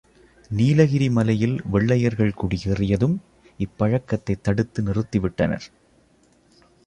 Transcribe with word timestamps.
நீலகிரி 0.49 1.09
மலையில் 1.09 1.61
வெள்ளையர்கள் 1.65 2.33
குடியேறியதும், 2.41 3.15
இப் 3.57 3.77
பழக்கத்தைத் 3.79 4.43
தடுத்து 4.43 4.83
நிறுத்திவிட்டனர். 4.83 5.67